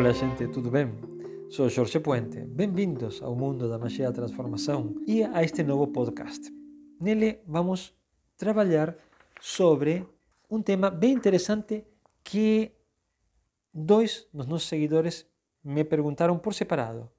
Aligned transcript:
Olá, 0.00 0.12
gente, 0.12 0.48
tudo 0.48 0.70
bem? 0.70 0.94
Sou 1.50 1.68
Jorge 1.68 2.00
Puente. 2.00 2.40
Bem-vindos 2.40 3.22
ao 3.22 3.36
mundo 3.36 3.68
da 3.68 3.78
magia 3.78 4.06
da 4.06 4.14
transformação 4.14 4.94
e 5.06 5.22
a 5.22 5.42
este 5.42 5.62
novo 5.62 5.88
podcast. 5.88 6.50
Nele 6.98 7.40
vamos 7.46 7.92
trabalhar 8.34 8.96
sobre 9.42 10.06
um 10.50 10.62
tema 10.62 10.88
bem 10.88 11.12
interessante 11.12 11.84
que 12.24 12.72
dois 13.74 14.26
dos 14.32 14.46
nossos 14.46 14.68
seguidores 14.68 15.26
me 15.62 15.84
perguntaram 15.84 16.38
por 16.38 16.54
separado 16.54 17.10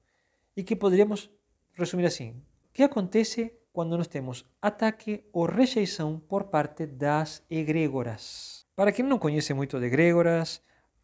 e 0.56 0.64
que 0.64 0.74
poderíamos 0.74 1.30
resumir 1.74 2.06
assim: 2.06 2.30
o 2.30 2.72
que 2.72 2.82
acontece 2.82 3.54
quando 3.72 3.96
nós 3.96 4.08
temos 4.08 4.44
ataque 4.60 5.22
ou 5.32 5.46
rejeição 5.46 6.18
por 6.18 6.46
parte 6.46 6.84
das 6.86 7.44
egrégoras? 7.48 8.66
Para 8.74 8.90
quem 8.90 9.04
não 9.04 9.20
conhece 9.20 9.54
muito 9.54 9.78
de 9.78 9.86
egrégoras, 9.86 10.60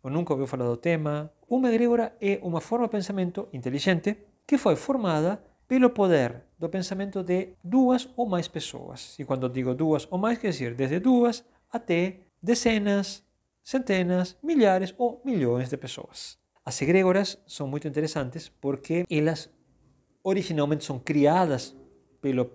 nunca 0.08 0.32
ouviu 0.32 0.46
falar 0.46 0.66
do 0.66 0.76
tema, 0.76 1.32
uma 1.48 1.68
egrégora 1.68 2.16
é 2.20 2.38
uma 2.42 2.60
forma 2.60 2.86
de 2.86 2.92
pensamento 2.92 3.48
inteligente 3.52 4.16
que 4.46 4.58
foi 4.58 4.76
formada 4.76 5.42
pelo 5.66 5.90
poder 5.90 6.42
do 6.58 6.68
pensamento 6.68 7.22
de 7.22 7.50
duas 7.62 8.08
ou 8.16 8.26
mais 8.26 8.48
pessoas. 8.48 9.18
E 9.18 9.24
quando 9.24 9.48
digo 9.48 9.74
duas 9.74 10.08
ou 10.10 10.18
mais, 10.18 10.38
quer 10.38 10.50
dizer 10.50 10.74
desde 10.74 10.98
duas 10.98 11.44
até 11.70 12.20
dezenas, 12.42 13.22
centenas, 13.62 14.36
milhares 14.42 14.94
ou 14.96 15.20
milhões 15.24 15.68
de 15.68 15.76
pessoas. 15.76 16.38
As 16.64 16.80
egrégoras 16.80 17.38
são 17.46 17.68
muito 17.68 17.86
interessantes 17.86 18.48
porque 18.48 19.04
elas 19.10 19.50
originalmente 20.22 20.84
são 20.84 20.98
criadas 20.98 21.76
pelo 22.20 22.46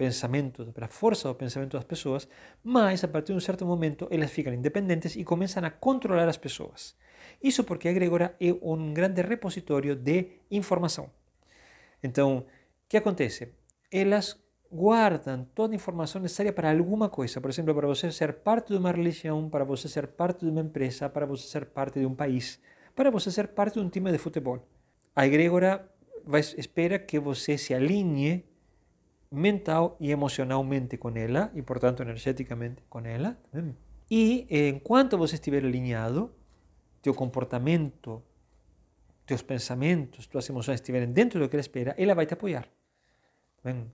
pensamento, 0.00 0.64
pela 0.72 0.88
força 0.88 1.28
do 1.28 1.34
pensamento 1.34 1.76
das 1.76 1.84
pessoas, 1.84 2.26
mas 2.64 3.04
a 3.04 3.08
partir 3.08 3.32
de 3.32 3.36
um 3.36 3.46
certo 3.48 3.66
momento 3.66 4.08
elas 4.10 4.30
ficam 4.30 4.54
independentes 4.54 5.14
e 5.14 5.22
começam 5.24 5.62
a 5.62 5.70
controlar 5.70 6.26
as 6.26 6.38
pessoas. 6.38 6.96
Isso 7.42 7.64
porque 7.64 7.86
a 7.86 7.90
egrégora 7.90 8.34
é 8.40 8.50
um 8.62 8.94
grande 8.94 9.20
repositório 9.20 9.94
de 9.94 10.40
informação. 10.50 11.10
Então, 12.02 12.38
o 12.38 12.44
que 12.88 12.96
acontece? 12.96 13.52
Elas 13.92 14.40
guardam 14.72 15.46
toda 15.54 15.74
a 15.74 15.76
informação 15.76 16.22
necessária 16.22 16.52
para 16.52 16.70
alguma 16.70 17.10
coisa. 17.10 17.38
Por 17.38 17.50
exemplo, 17.50 17.74
para 17.74 17.86
você 17.86 18.10
ser 18.10 18.32
parte 18.40 18.72
de 18.72 18.78
uma 18.78 18.92
religião, 18.92 19.50
para 19.50 19.64
você 19.64 19.86
ser 19.86 20.06
parte 20.06 20.46
de 20.46 20.50
uma 20.50 20.62
empresa, 20.62 21.10
para 21.10 21.26
você 21.26 21.46
ser 21.46 21.66
parte 21.66 22.00
de 22.00 22.06
um 22.06 22.14
país, 22.14 22.58
para 22.96 23.10
você 23.10 23.30
ser 23.30 23.48
parte 23.48 23.74
de 23.74 23.80
um 23.80 23.90
time 23.90 24.10
de 24.10 24.18
futebol. 24.18 24.66
A 25.14 25.26
egrégora 25.26 25.86
espera 26.56 26.98
que 26.98 27.18
você 27.18 27.58
se 27.58 27.74
alinhe 27.74 28.49
mental 29.30 29.96
e 30.00 30.10
emocionalmente 30.10 30.96
com 30.96 31.10
ela 31.16 31.50
e, 31.54 31.62
portanto, 31.62 32.02
energeticamente 32.02 32.82
com 32.88 33.00
ela. 33.00 33.38
E 34.10 34.46
enquanto 34.68 35.16
você 35.16 35.34
estiver 35.34 35.64
alinhado, 35.64 36.34
teu 37.00 37.14
comportamento, 37.14 38.22
teus 39.24 39.42
pensamentos, 39.42 40.26
tuas 40.26 40.48
emoções 40.48 40.80
estiverem 40.80 41.12
dentro 41.12 41.38
do 41.38 41.48
que 41.48 41.54
ela 41.54 41.60
espera, 41.60 41.94
ela 41.96 42.14
vai 42.14 42.26
te 42.26 42.34
apoiar. 42.34 42.68
Bem, 43.62 43.90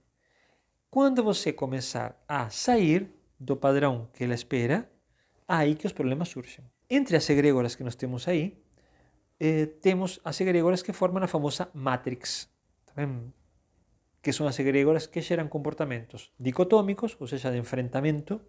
quando 0.91 1.23
você 1.23 1.53
começar 1.53 2.19
a 2.27 2.49
sair 2.49 3.11
do 3.39 3.57
padrão 3.57 4.09
que 4.15 4.25
ela 4.25 4.33
espera, 4.33 4.91
aí 5.47 5.75
que 5.75 5.87
os 5.87 5.93
problemas 5.93 6.31
surgem. 6.31 6.65
Entre 6.89 7.17
as 7.17 7.29
egrégoras 7.29 7.75
que 7.75 7.85
nós 7.85 7.95
temos 7.95 8.27
aí, 8.27 8.57
eh, 9.39 9.67
temos 9.83 10.19
as 10.25 10.39
que 10.83 10.93
formam 10.93 11.23
a 11.23 11.27
famosa 11.27 11.69
matrix. 11.75 12.49
Que 14.27 14.35
son 14.35 14.51
as 14.51 14.59
egrégoras 14.59 15.07
que 15.07 15.23
xeran 15.23 15.47
comportamentos 15.47 16.35
dicotómicos, 16.35 17.15
ou 17.23 17.31
seja, 17.31 17.55
de 17.55 17.63
enfrentamento, 17.63 18.43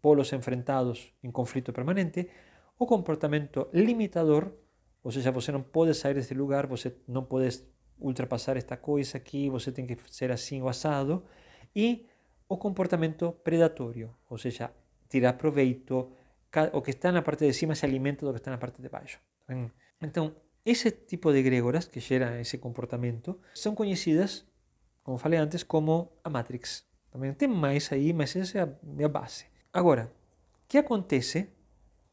polos 0.00 0.32
enfrentados 0.32 1.12
en 1.20 1.36
conflito 1.36 1.76
permanente, 1.76 2.32
o 2.80 2.88
comportamento 2.88 3.68
limitador, 3.76 4.56
ou 5.04 5.12
seja, 5.12 5.36
você 5.36 5.52
non 5.52 5.68
pode 5.68 5.92
sair 5.92 6.16
deste 6.16 6.32
lugar, 6.32 6.64
você 6.64 6.96
non 7.12 7.28
podes 7.28 7.68
ultrapasar 8.00 8.56
esta 8.56 8.80
coisa 8.80 9.20
aquí, 9.20 9.52
você 9.52 9.68
ten 9.68 9.84
que 9.84 10.00
ser 10.08 10.32
assim 10.32 10.64
o 10.64 10.72
asado, 10.72 11.28
e 11.76 12.08
o 12.48 12.56
comportamento 12.56 13.36
predatorio, 13.44 14.16
ou 14.32 14.40
seja, 14.40 14.72
tirar 15.12 15.36
proveito, 15.36 16.08
o 16.72 16.80
que 16.80 16.96
está 16.96 17.12
na 17.12 17.20
parte 17.20 17.44
de 17.44 17.52
cima 17.52 17.76
se 17.76 17.84
alimenta 17.84 18.24
do 18.24 18.32
que 18.32 18.40
está 18.40 18.48
na 18.48 18.56
parte 18.56 18.80
de 18.80 18.88
baixo. 18.88 19.20
Então, 20.00 20.32
ese 20.68 20.92
tipo 20.92 21.32
de 21.32 21.40
egrégoras 21.40 21.88
que 21.88 22.04
xeran 22.04 22.36
ese 22.36 22.60
comportamento 22.60 23.40
son 23.56 23.72
coñecidas, 23.72 24.44
como 25.00 25.16
falei 25.16 25.40
antes, 25.40 25.64
como 25.64 26.12
a 26.20 26.28
Matrix. 26.28 26.84
Tamén 27.08 27.32
ten 27.40 27.48
máis 27.48 27.88
aí, 27.88 28.12
mas 28.12 28.36
esa 28.36 28.68
é 28.68 29.04
a 29.04 29.08
base. 29.08 29.48
Agora, 29.72 30.12
que 30.68 30.76
acontece 30.76 31.48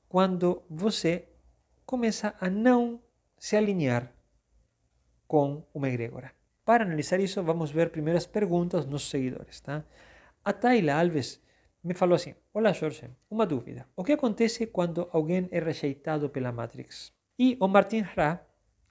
quando 0.07 0.63
você 0.71 1.27
começa 1.83 2.39
a 2.39 2.47
não 2.47 3.03
se 3.35 3.59
alinhar 3.59 4.15
com 5.27 5.67
uma 5.75 5.91
egrégora? 5.91 6.31
Para 6.63 6.87
analisar 6.87 7.19
isso, 7.19 7.43
vamos 7.43 7.69
ver 7.75 7.91
primeiro 7.91 8.17
as 8.17 8.25
perguntas 8.25 8.87
nossos 8.87 9.11
seguidores. 9.11 9.59
Tá? 9.59 9.83
A 10.43 10.53
Tayla 10.53 10.95
Alves 10.95 11.43
me 11.83 11.93
falou 11.93 12.15
assim: 12.15 12.33
Olá 12.53 12.71
Jorge, 12.71 13.11
uma 13.29 13.45
dúvida. 13.45 13.85
O 13.95 14.03
que 14.03 14.13
acontece 14.13 14.67
quando 14.67 15.09
alguém 15.11 15.49
é 15.51 15.59
rejeitado 15.59 16.29
pela 16.29 16.55
Matrix? 16.55 17.11
E 17.37 17.57
o 17.59 17.67
Martin 17.67 17.99
Ra 18.01 18.39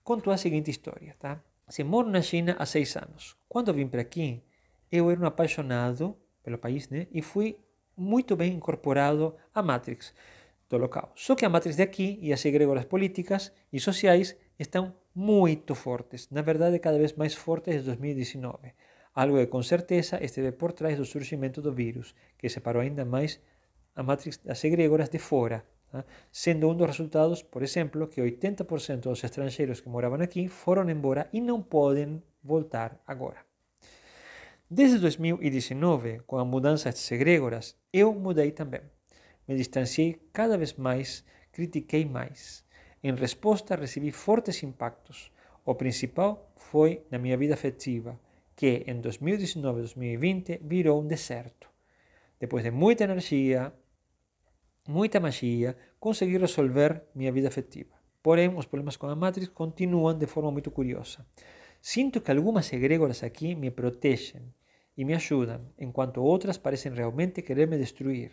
contou 0.02 0.30
a 0.30 0.36
seguinte 0.36 0.70
história, 0.70 1.16
tá? 1.18 1.42
Se 1.68 1.82
moro 1.82 2.10
na 2.10 2.20
China 2.20 2.54
há 2.58 2.66
seis 2.66 2.94
anos. 2.94 3.36
Quando 3.48 3.72
vim 3.72 3.88
para 3.88 4.02
aqui, 4.02 4.42
eu 4.92 5.10
era 5.10 5.18
um 5.18 5.24
apaixonado 5.24 6.14
pelo 6.42 6.58
país, 6.58 6.90
né? 6.90 7.06
E 7.10 7.22
fui 7.22 7.56
muito 7.96 8.36
bem 8.36 8.52
incorporado 8.52 9.34
à 9.54 9.62
Matrix 9.62 10.12
do 10.68 10.76
local. 10.76 11.10
Só 11.14 11.34
que 11.34 11.46
a 11.46 11.48
Matrix 11.48 11.76
de 11.76 11.82
aqui 11.82 12.18
e 12.20 12.34
as 12.34 12.44
egrégoras 12.44 12.84
políticas 12.84 13.50
e 13.72 13.80
sociais 13.80 14.36
estão 14.58 14.94
muito 15.14 15.74
fortes. 15.74 16.28
Na 16.30 16.42
verdade, 16.42 16.78
cada 16.78 16.98
vez 16.98 17.14
mais 17.14 17.34
fortes 17.34 17.72
desde 17.72 17.86
2019. 17.86 18.74
Algo 19.14 19.38
que 19.38 19.46
com 19.46 19.62
certeza 19.62 20.22
esteve 20.22 20.52
por 20.52 20.72
trás 20.72 20.98
do 20.98 21.04
surgimento 21.06 21.62
do 21.62 21.72
vírus, 21.72 22.14
que 22.36 22.48
separou 22.50 22.82
ainda 22.82 23.06
mais 23.06 23.40
a 23.96 24.02
Matrix 24.02 24.36
das 24.38 24.62
egrégoras 24.64 25.08
de 25.08 25.18
fora 25.18 25.64
sendo 26.32 26.68
um 26.68 26.74
dos 26.74 26.86
resultados, 26.86 27.42
por 27.42 27.62
exemplo, 27.62 28.08
que 28.08 28.20
80% 28.20 29.00
dos 29.00 29.22
estrangeiros 29.22 29.80
que 29.80 29.88
moravam 29.88 30.20
aqui 30.20 30.48
foram 30.48 30.88
embora 30.88 31.28
e 31.32 31.40
não 31.40 31.62
podem 31.62 32.22
voltar 32.42 33.00
agora. 33.06 33.38
Desde 34.70 34.98
2019, 34.98 36.20
com 36.26 36.38
a 36.38 36.44
mudança 36.44 36.90
das 36.90 37.12
egrégoras, 37.12 37.76
eu 37.92 38.14
mudei 38.14 38.50
também. 38.50 38.80
Me 39.46 39.54
distanciei 39.56 40.20
cada 40.32 40.56
vez 40.56 40.72
mais, 40.74 41.24
critiquei 41.52 42.04
mais. 42.04 42.64
Em 43.02 43.14
resposta, 43.14 43.76
recebi 43.76 44.10
fortes 44.10 44.62
impactos. 44.62 45.30
O 45.64 45.74
principal 45.74 46.50
foi 46.56 47.04
na 47.10 47.18
minha 47.18 47.36
vida 47.36 47.54
afetiva, 47.54 48.18
que 48.56 48.84
em 48.86 49.00
2019 49.00 49.80
2020 49.80 50.60
virou 50.62 51.02
um 51.02 51.06
deserto. 51.06 51.68
Depois 52.40 52.64
de 52.64 52.70
muita 52.70 53.04
energia, 53.04 53.72
muita 54.86 55.20
magia, 55.20 55.76
consegui 55.98 56.38
resolver 56.38 57.02
minha 57.14 57.32
vida 57.32 57.48
afetiva. 57.48 57.94
Porém, 58.22 58.48
os 58.56 58.66
problemas 58.66 58.96
com 58.96 59.06
a 59.06 59.16
Matrix 59.16 59.48
continuam 59.48 60.16
de 60.16 60.26
forma 60.26 60.50
muito 60.50 60.70
curiosa. 60.70 61.26
Sinto 61.80 62.20
que 62.20 62.30
algumas 62.30 62.72
egrégoras 62.72 63.22
aqui 63.22 63.54
me 63.54 63.70
protegem 63.70 64.52
e 64.96 65.04
me 65.04 65.14
ajudam, 65.14 65.60
enquanto 65.78 66.22
outras 66.22 66.56
parecem 66.56 66.92
realmente 66.92 67.42
querer 67.42 67.66
me 67.66 67.76
destruir. 67.76 68.32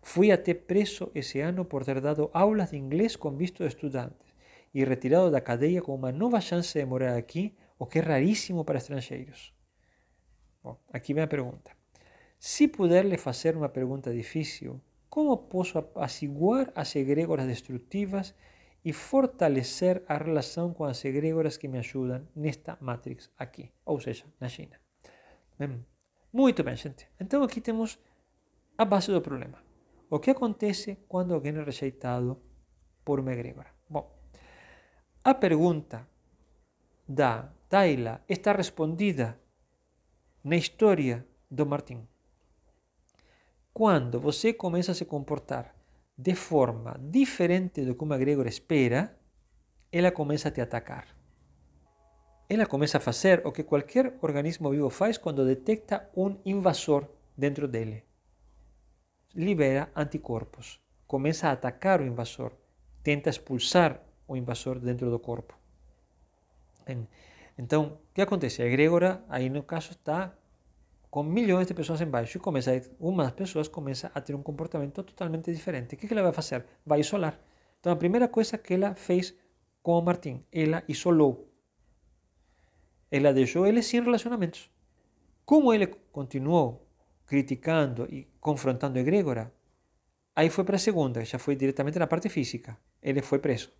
Fui 0.00 0.30
até 0.30 0.54
preso 0.54 1.10
esse 1.14 1.40
ano 1.40 1.64
por 1.64 1.84
ter 1.84 2.00
dado 2.00 2.30
aulas 2.32 2.70
de 2.70 2.76
inglês 2.76 3.16
com 3.16 3.36
visto 3.36 3.62
de 3.62 3.68
estudante 3.68 4.26
e 4.74 4.84
retirado 4.84 5.30
da 5.30 5.40
cadeia 5.40 5.82
com 5.82 5.94
uma 5.94 6.12
nova 6.12 6.40
chance 6.40 6.78
de 6.78 6.84
morar 6.84 7.16
aqui, 7.16 7.54
o 7.78 7.86
que 7.86 7.98
é 7.98 8.02
raríssimo 8.02 8.64
para 8.64 8.78
estrangeiros. 8.78 9.52
Bom, 10.62 10.78
aqui 10.92 11.12
vem 11.12 11.24
a 11.24 11.28
pergunta. 11.28 11.70
Se 12.38 12.68
puder 12.68 13.04
lhe 13.04 13.16
fazer 13.16 13.56
uma 13.56 13.68
pergunta 13.68 14.12
difícil, 14.12 14.80
como 15.12 15.36
posso 15.36 15.76
apaciguar 15.76 16.72
as 16.74 16.96
egrégoras 16.96 17.46
destructivas 17.46 18.34
e 18.82 18.94
fortalecer 18.94 20.02
a 20.08 20.16
relação 20.16 20.72
com 20.72 20.84
as 20.84 21.04
egrégoras 21.04 21.58
que 21.58 21.68
me 21.68 21.78
ajudam 21.80 22.26
nesta 22.34 22.78
matrix 22.80 23.30
aqui, 23.36 23.70
ou 23.84 24.00
seja, 24.00 24.24
na 24.40 24.48
China. 24.48 24.80
Bem, 25.58 25.84
muito 26.32 26.64
bem, 26.64 26.76
gente. 26.76 27.06
Então 27.20 27.42
aqui 27.42 27.60
temos 27.60 27.98
a 28.78 28.86
base 28.86 29.12
do 29.12 29.20
problema. 29.20 29.58
O 30.08 30.18
que 30.18 30.30
acontece 30.30 30.96
quando 31.06 31.34
alguém 31.34 31.54
é 31.58 31.62
rejeitado 31.62 32.40
por 33.04 33.20
uma 33.20 33.34
egrégora? 33.34 33.68
Bom, 33.90 34.18
a 35.22 35.34
pergunta 35.34 36.08
da 37.06 37.52
Taila 37.68 38.24
está 38.26 38.52
respondida 38.52 39.38
na 40.42 40.56
história 40.56 41.28
do 41.50 41.66
Martim. 41.66 42.08
Quando 43.72 44.20
você 44.20 44.52
começa 44.52 44.92
a 44.92 44.94
se 44.94 45.06
comportar 45.06 45.74
de 46.16 46.34
forma 46.34 47.00
diferente 47.00 47.82
do 47.84 47.94
que 47.94 48.04
uma 48.04 48.16
egrégora 48.16 48.48
espera, 48.48 49.18
ela 49.90 50.10
começa 50.10 50.48
a 50.48 50.50
te 50.50 50.60
atacar. 50.60 51.06
Ela 52.50 52.66
começa 52.66 52.98
a 52.98 53.00
fazer 53.00 53.46
o 53.46 53.50
que 53.50 53.62
qualquer 53.62 54.18
organismo 54.20 54.70
vivo 54.70 54.90
faz 54.90 55.16
quando 55.16 55.46
detecta 55.46 56.10
um 56.14 56.38
invasor 56.44 57.08
dentro 57.34 57.66
dele. 57.66 58.04
Libera 59.34 59.90
anticorpos, 59.96 60.78
começa 61.06 61.48
a 61.48 61.52
atacar 61.52 62.02
o 62.02 62.06
invasor, 62.06 62.52
tenta 63.02 63.30
expulsar 63.30 64.02
o 64.28 64.36
invasor 64.36 64.78
dentro 64.80 65.10
do 65.10 65.18
corpo. 65.18 65.58
Então, 67.56 67.98
o 68.10 68.12
que 68.12 68.20
acontece? 68.20 68.62
A 68.62 68.66
egrégora, 68.66 69.24
aí 69.30 69.48
no 69.48 69.62
caso, 69.62 69.92
está 69.92 70.36
com 71.12 71.22
milhões 71.22 71.66
de 71.66 71.74
pessoas 71.74 72.00
embaixo 72.00 72.38
e 72.38 72.40
começa 72.40 72.74
a, 72.74 72.80
uma 72.98 73.24
das 73.24 73.34
pessoas 73.34 73.68
começa 73.68 74.10
a 74.14 74.18
ter 74.22 74.34
um 74.34 74.42
comportamento 74.42 75.02
totalmente 75.02 75.52
diferente. 75.52 75.94
O 75.94 75.98
que, 75.98 76.06
que 76.08 76.14
ela 76.14 76.22
vai 76.22 76.32
fazer? 76.32 76.64
Vai 76.86 77.00
isolar. 77.00 77.38
Então, 77.78 77.92
a 77.92 77.96
primeira 77.96 78.28
coisa 78.28 78.56
que 78.56 78.72
ela 78.72 78.94
fez 78.94 79.34
com 79.82 79.98
o 79.98 80.00
Martim, 80.00 80.42
ela 80.50 80.82
isolou. 80.88 81.52
Ela 83.10 83.30
deixou 83.34 83.66
ele 83.66 83.82
sem 83.82 84.00
relacionamentos. 84.00 84.70
Como 85.44 85.70
ele 85.70 85.86
continuou 85.86 86.88
criticando 87.26 88.06
e 88.10 88.26
confrontando 88.40 88.96
a 88.96 89.02
egrégora, 89.02 89.52
aí 90.34 90.48
foi 90.48 90.64
para 90.64 90.76
a 90.76 90.78
segunda, 90.78 91.22
já 91.26 91.38
foi 91.38 91.54
diretamente 91.56 91.98
na 91.98 92.06
parte 92.06 92.30
física. 92.30 92.78
Ele 93.02 93.20
foi 93.20 93.38
preso. 93.38 93.70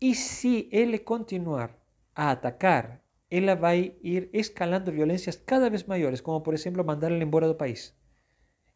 E 0.00 0.14
se 0.14 0.70
ele 0.72 0.98
continuar 1.00 1.76
a 2.14 2.30
atacar, 2.30 3.03
ela 3.30 3.54
vai 3.54 3.96
ir 4.02 4.28
escalando 4.32 4.92
violências 4.92 5.36
cada 5.36 5.70
vez 5.70 5.84
maiores, 5.84 6.20
como 6.20 6.40
por 6.40 6.54
exemplo 6.54 6.84
mandar 6.84 7.10
ele 7.10 7.24
embora 7.24 7.48
do 7.48 7.54
país. 7.54 7.94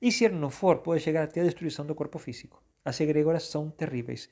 E 0.00 0.12
se 0.12 0.24
ele 0.24 0.50
for, 0.50 0.78
pode 0.78 1.00
chegar 1.02 1.24
até 1.24 1.40
a 1.40 1.44
destruição 1.44 1.84
do 1.86 1.94
corpo 1.94 2.18
físico. 2.18 2.62
As 2.84 3.00
egregoras 3.00 3.44
são 3.44 3.70
terríveis. 3.70 4.30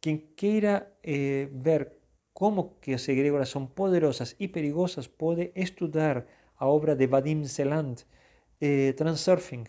Quem 0.00 0.16
queira 0.36 0.92
eh, 1.02 1.48
ver 1.52 1.92
como 2.32 2.78
que 2.80 2.92
as 2.92 3.08
egregoras 3.08 3.48
são 3.48 3.66
poderosas 3.66 4.36
e 4.38 4.46
perigosas 4.46 5.06
pode 5.06 5.52
estudar 5.56 6.26
a 6.58 6.66
obra 6.66 6.94
de 6.94 7.06
Vadim 7.06 7.42
Zeland, 7.44 8.04
eh, 8.60 8.92
Transurfing, 8.92 9.64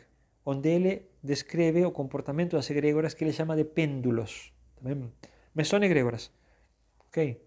onde 0.45 0.69
ele 0.69 1.09
descreve 1.23 1.85
o 1.85 1.91
comportamento 1.91 2.57
das 2.57 2.69
egregoras 2.69 3.13
que 3.13 3.23
ele 3.23 3.33
chama 3.33 3.55
de 3.55 3.63
pêndulos. 3.63 4.53
Também. 4.75 5.11
Mas 5.53 5.69
são 5.69 5.81
egregoras. 5.81 6.31
Ok? 7.07 7.41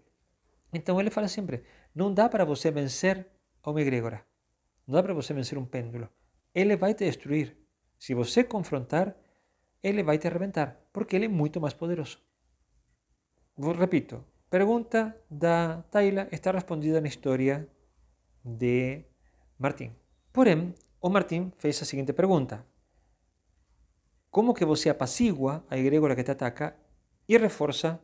Então 0.73 0.99
ele 0.99 1.11
fala 1.11 1.27
sempre: 1.27 1.63
não 1.93 2.13
dá 2.13 2.29
para 2.29 2.45
você 2.45 2.71
vencer 2.71 3.27
uma 3.65 3.81
egrégora. 3.81 4.25
Não 4.87 4.95
dá 4.95 5.03
para 5.03 5.13
você 5.13 5.33
vencer 5.33 5.57
um 5.57 5.65
pêndulo. 5.65 6.09
Ele 6.53 6.75
vai 6.75 6.93
te 6.93 7.05
destruir. 7.05 7.57
Se 7.99 8.13
você 8.13 8.43
confrontar, 8.43 9.15
ele 9.83 10.03
vai 10.03 10.17
te 10.17 10.27
arrebentar, 10.27 10.79
porque 10.91 11.15
ele 11.15 11.25
é 11.25 11.29
muito 11.29 11.61
mais 11.61 11.73
poderoso. 11.73 12.19
Repito, 13.77 14.23
pergunta 14.49 15.15
da 15.29 15.83
Taila 15.91 16.27
está 16.31 16.51
respondida 16.51 16.99
na 16.99 17.07
história 17.07 17.67
de 18.43 19.05
Martim. 19.57 19.95
Porém, 20.33 20.73
o 20.99 21.09
Martim 21.09 21.51
fez 21.57 21.81
a 21.81 21.85
seguinte 21.85 22.13
pergunta: 22.13 22.65
Como 24.29 24.53
que 24.53 24.65
você 24.65 24.89
apacigua 24.89 25.63
a 25.69 25.77
egrégora 25.77 26.15
que 26.15 26.23
te 26.23 26.31
ataca 26.31 26.75
e 27.27 27.37
reforça 27.37 27.99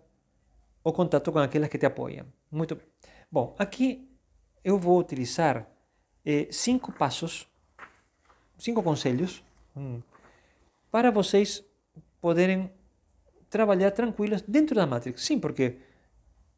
o 0.84 0.94
contato 0.94 1.32
com 1.32 1.40
aquelas 1.40 1.70
que 1.70 1.78
te 1.78 1.86
apoiam. 1.86 2.26
Muito 2.50 2.76
bem. 2.76 2.86
Bom, 3.30 3.56
aqui 3.60 4.10
eu 4.64 4.78
vou 4.78 4.98
utilizar 4.98 5.68
eh, 6.26 6.48
cinco 6.50 6.94
passos, 6.94 7.46
cinco 8.58 8.82
conselhos, 8.82 9.44
hum, 9.76 10.02
para 10.90 11.12
vocês 11.12 11.62
poderem 12.22 12.72
trabalhar 13.50 13.92
tranquilos 13.92 14.42
dentro 14.44 14.76
da 14.76 14.88
Matrix. 14.88 15.24
Sim, 15.26 15.40
porque 15.40 15.78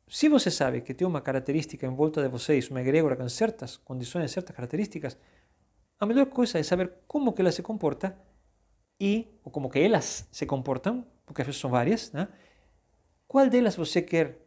se 0.07 0.29
você 0.29 0.51
sabe 0.51 0.81
que 0.81 0.93
tem 0.93 1.07
uma 1.07 1.21
característica 1.21 1.87
em 1.87 1.95
volta 1.95 2.21
de 2.21 2.29
vocês, 2.29 2.69
uma 2.69 2.81
egrégora 2.81 3.15
com 3.15 3.27
certas 3.27 3.77
condições, 3.77 4.31
certas 4.31 4.55
características, 4.55 5.17
a 5.99 6.05
melhor 6.05 6.27
coisa 6.27 6.59
é 6.59 6.63
saber 6.63 6.93
como 7.07 7.33
que 7.33 7.41
ela 7.41 7.51
se 7.51 7.63
comporta 7.63 8.15
e, 8.99 9.27
ou 9.43 9.51
como 9.51 9.69
que 9.71 9.79
elas 9.79 10.27
se 10.31 10.45
comportam, 10.45 11.03
porque 11.25 11.41
às 11.41 11.47
vezes 11.47 11.59
são 11.59 11.71
várias, 11.71 12.11
né? 12.11 12.27
Qual 13.27 13.49
delas 13.49 13.75
você 13.75 14.03
quer 14.03 14.37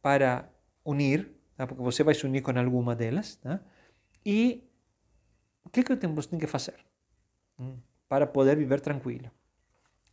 para 0.00 0.48
unir? 0.84 1.33
Porque 1.56 1.82
você 1.82 2.02
vai 2.02 2.14
se 2.14 2.26
unir 2.26 2.42
com 2.42 2.50
alguma 2.58 2.94
delas. 2.94 3.36
Tá? 3.36 3.60
E 4.24 4.64
o 5.64 5.70
que, 5.70 5.82
que 5.82 5.94
você 5.94 6.28
tem 6.28 6.38
que 6.38 6.46
fazer 6.46 6.74
para 8.08 8.26
poder 8.26 8.56
viver 8.56 8.80
tranquilo? 8.80 9.30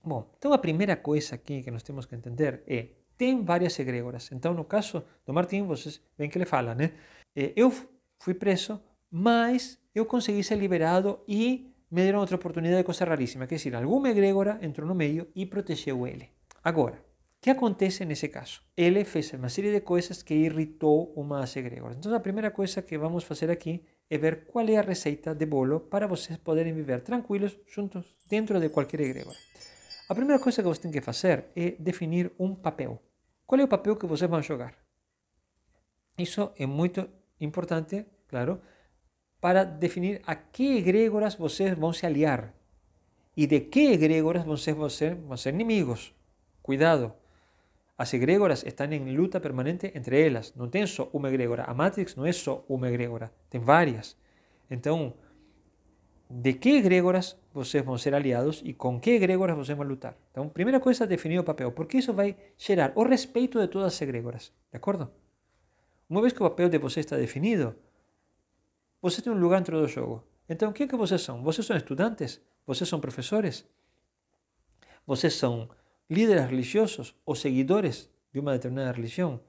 Bom, 0.04 0.32
então 0.38 0.54
a 0.54 0.58
primeira 0.58 0.96
coisa 0.96 1.36
aqui 1.36 1.62
que 1.62 1.72
nós 1.72 1.84
temos 1.84 2.06
que 2.06 2.16
entender 2.16 2.64
é 2.68 2.90
tem 3.18 3.44
várias 3.44 3.78
egrégoras. 3.78 4.32
Então, 4.32 4.52
no 4.54 4.66
caso 4.66 5.04
do 5.26 5.32
Martim, 5.32 5.64
vocês 5.64 6.02
veem 6.18 6.28
que 6.28 6.38
ele 6.40 6.46
fala, 6.46 6.74
né? 6.74 6.94
Eu 7.36 7.72
fui 8.18 8.34
preso, 8.34 8.82
mas 9.12 9.80
eu 9.94 10.08
consegui 10.08 10.44
ser 10.44 10.56
liberado 10.56 11.20
e 11.28 11.72
me 11.92 12.02
deram 12.02 12.20
outra 12.20 12.36
oportunidade 12.36 12.82
de 12.82 12.84
coisa 12.84 13.06
raríssima. 13.06 13.46
Quer 13.46 13.56
dizer, 13.56 13.76
alguma 13.76 14.10
egrégora 14.10 14.58
entrou 14.62 14.88
no 14.88 14.96
meio 14.96 15.28
e 15.36 15.46
protegeu 15.46 16.08
ele. 16.08 16.30
Agora, 16.64 17.04
que 17.42 17.50
acontece 17.50 18.06
nesse 18.06 18.30
caso? 18.30 18.62
Ele 18.78 19.04
fez 19.04 19.34
uma 19.34 19.50
série 19.50 19.72
de 19.72 19.82
coisas 19.82 20.22
que 20.22 20.36
irritou 20.36 21.12
uma 21.16 21.40
das 21.40 21.56
egregoras. 21.56 21.98
Então, 21.98 22.14
a 22.14 22.20
primeira 22.20 22.52
coisa 22.52 22.84
que 22.84 22.98
vamos 23.00 23.24
fazer 23.24 23.50
aqui 23.50 23.84
é 24.08 24.18
ver 24.18 24.46
qual 24.46 24.68
é 24.68 24.78
a 24.78 24.82
receita 24.82 25.34
de 25.34 25.46
bolo 25.48 25.80
para 25.80 26.06
vocês 26.06 26.38
poderem 26.38 26.74
viver 26.74 27.02
tranquilos 27.02 27.58
juntos 27.66 28.06
dentro 28.30 28.60
de 28.60 28.70
qualquer 28.70 29.02
egregora. 29.02 29.38
A 30.08 30.14
primeira 30.14 30.40
coisa 30.44 30.62
que 30.62 30.68
vocês 30.68 30.84
têm 30.84 30.92
que 30.92 31.02
fazer 31.02 31.46
é 31.56 31.72
definir 31.80 32.32
um 32.38 32.54
papel. 32.54 33.02
Qual 33.48 33.60
é 33.60 33.64
o 33.64 33.68
papel 33.68 33.96
que 33.96 34.06
vocês 34.06 34.30
vão 34.30 34.42
jogar? 34.42 34.76
Isso 36.18 36.52
é 36.60 36.68
muito 36.68 37.10
importante, 37.40 38.06
claro, 38.28 38.62
para 39.40 39.64
definir 39.64 40.22
a 40.28 40.36
que 40.36 40.78
egregoras 40.78 41.34
vocês 41.34 41.74
vão 41.76 41.92
se 41.92 42.06
aliar 42.06 42.54
e 43.36 43.48
de 43.48 43.62
que 43.62 43.94
egregoras 43.94 44.44
vocês 44.44 44.76
vão 44.76 44.90
ser, 44.90 45.18
ser 45.38 45.54
inimigos. 45.54 46.14
Cuidado, 46.62 47.14
as 47.98 48.14
egrégoras 48.14 48.64
están 48.64 48.94
en 48.94 49.16
luta 49.16 49.42
permanente 49.42 49.92
entre 49.96 50.26
elas. 50.26 50.56
Não 50.56 50.70
tem 50.70 50.88
só 50.88 51.10
uma 51.14 51.30
egrégora. 51.30 51.66
A 51.66 51.74
Matrix 51.74 52.16
não 52.16 52.26
é 52.26 52.34
só 52.34 52.66
uma 52.68 52.90
egrégora. 52.90 53.32
Tem 53.50 53.62
várias. 53.62 54.18
Então, 54.70 55.14
de 56.30 56.54
que 56.54 56.78
egrégoras 56.78 57.38
vocês 57.54 57.84
vão 57.84 57.98
ser 57.98 58.16
aliados 58.16 58.62
e 58.64 58.74
com 58.74 59.00
que 59.00 59.12
egrégoras 59.12 59.56
vocês 59.56 59.78
vão 59.78 59.86
lutar. 59.86 60.16
Então, 60.32 60.48
primeira 60.48 60.80
coisa, 60.80 61.06
definir 61.06 61.40
o 61.40 61.44
papel, 61.44 61.72
porque 61.72 61.98
isso 61.98 62.14
vai 62.14 62.38
gerar 62.58 62.94
o 62.96 63.04
respeito 63.04 63.60
de 63.60 63.68
todas 63.68 63.94
as 63.94 64.02
egrégoras, 64.02 64.54
de 64.72 64.78
acordo? 64.78 65.12
Uma 66.10 66.22
vez 66.22 66.34
que 66.34 66.42
o 66.42 66.50
papel 66.50 66.70
de 66.70 66.78
você 66.78 67.02
está 67.02 67.18
definido, 67.18 67.76
você 69.02 69.22
tem 69.22 69.32
um 69.32 69.38
lugar 69.38 69.60
dentro 69.60 69.80
do 69.80 69.88
jogo. 69.88 70.24
Então, 70.48 70.70
o 70.70 70.74
que, 70.74 70.84
é 70.84 70.88
que 70.88 70.96
vocês 70.96 71.22
são? 71.22 71.44
Vocês 71.44 71.66
são 71.66 71.76
estudantes? 71.76 72.42
Vocês 72.66 72.90
são 72.90 73.00
professores? 73.00 73.66
Vocês 75.06 75.34
são 75.34 75.70
líderes 76.12 76.46
religiosos 76.46 77.16
ou 77.26 77.34
seguidores 77.34 78.10
de 78.34 78.40
uma 78.42 78.52
determinada 78.52 78.92
religião. 78.92 79.42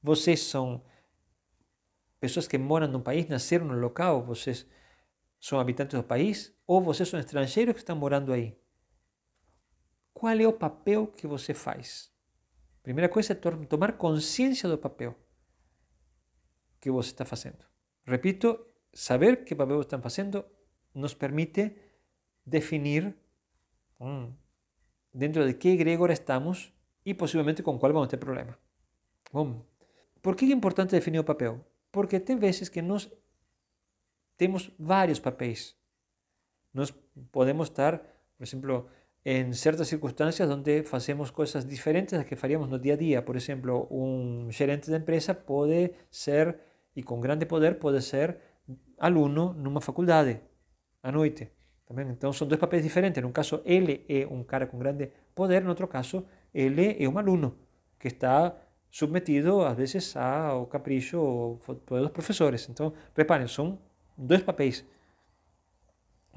Vocês 0.00 0.40
são 0.40 0.84
pessoas 2.20 2.46
que 2.46 2.56
moram 2.56 2.86
no 2.86 3.00
país, 3.00 3.28
nasceram 3.28 3.66
no 3.66 3.74
local, 3.74 4.24
vocês 4.24 4.64
são 5.40 5.58
habitantes 5.58 5.98
do 5.98 6.04
país 6.04 6.56
ou 6.68 6.80
vocês 6.80 7.08
são 7.08 7.18
estrangeiros 7.18 7.74
que 7.74 7.80
estão 7.80 7.96
morando 7.96 8.32
aí. 8.32 8.56
Qual 10.12 10.32
é 10.32 10.46
o 10.46 10.52
papel 10.52 11.08
que 11.08 11.26
você 11.26 11.52
faz? 11.52 12.12
Primeira 12.80 13.08
coisa 13.08 13.32
é 13.32 13.66
tomar 13.66 13.98
consciência 13.98 14.68
do 14.68 14.78
papel 14.78 15.18
que 16.80 16.92
você 16.92 17.10
está 17.10 17.24
fazendo. 17.24 17.64
Repito, 18.06 18.64
saber 18.92 19.44
que 19.44 19.54
papel 19.54 19.80
estão 19.80 20.00
fazendo 20.00 20.44
nos 20.94 21.12
permite 21.12 21.76
definir 22.46 23.16
hum, 23.98 24.32
dentro 25.14 25.46
de 25.46 25.56
qué 25.56 25.72
egregora 25.72 26.12
estamos 26.12 26.74
y 27.04 27.14
posiblemente 27.14 27.62
con 27.62 27.78
cuál 27.78 27.92
vamos 27.92 28.08
a 28.08 28.10
tener 28.10 28.24
problema. 28.24 28.58
Bom, 29.32 29.64
por 30.20 30.36
que 30.36 30.44
é 30.44 30.52
importante 30.52 30.96
definir 30.96 31.20
o 31.20 31.24
papel? 31.24 31.64
Porque 31.90 32.20
tem 32.20 32.36
vezes 32.36 32.68
que 32.68 32.82
nós 32.82 33.10
temos 34.36 34.72
vários 34.78 35.20
papéis. 35.20 35.78
Nós 36.72 36.92
podemos 37.30 37.68
estar, 37.68 38.02
por 38.36 38.44
exemplo, 38.44 38.88
en 39.24 39.54
certas 39.54 39.88
circunstancias 39.88 40.50
onde 40.50 40.82
fazemos 40.82 41.30
coisas 41.30 41.66
diferentes 41.66 42.18
das 42.18 42.26
que 42.26 42.36
faríamos 42.36 42.68
no 42.68 42.78
dia 42.78 42.94
a 42.94 42.96
dia. 42.96 43.24
Por 43.24 43.36
exemplo, 43.36 43.86
um 43.90 44.50
gerente 44.50 44.90
de 44.90 44.96
empresa 44.96 45.34
pode 45.34 45.94
ser, 46.10 46.58
e 46.96 47.02
com 47.02 47.20
grande 47.20 47.46
poder, 47.46 47.78
pode 47.78 48.02
ser 48.02 48.40
aluno 48.98 49.54
numa 49.54 49.80
faculdade 49.80 50.40
à 51.02 51.12
noite. 51.12 51.52
También, 51.52 51.63
então 52.02 52.32
são 52.32 52.46
dois 52.46 52.60
papéis 52.60 52.82
diferentes. 52.82 53.22
Num 53.22 53.32
caso, 53.32 53.60
ele 53.64 54.04
é 54.08 54.26
um 54.26 54.42
cara 54.42 54.66
com 54.66 54.78
grande 54.78 55.10
poder, 55.34 55.62
no 55.62 55.70
outro 55.70 55.86
caso, 55.86 56.24
ele 56.52 56.96
é 56.98 57.08
um 57.08 57.18
aluno 57.18 57.56
que 57.98 58.08
está 58.08 58.56
submetido, 58.90 59.62
às 59.62 59.76
vezes, 59.76 60.16
ao 60.16 60.66
capricho 60.66 61.58
dos 61.86 62.10
professores. 62.10 62.68
Então, 62.68 62.92
reparem, 63.16 63.48
são 63.48 63.78
dois 64.16 64.42
papéis 64.42 64.84